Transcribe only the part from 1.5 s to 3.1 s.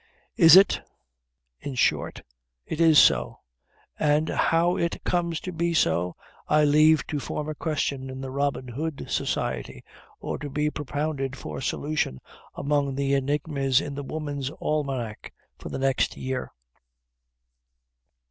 in short, it is